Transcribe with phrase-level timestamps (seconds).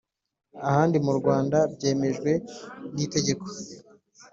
[0.67, 2.31] ahandi mu Rwanda byemejwe
[2.93, 3.45] n itegeko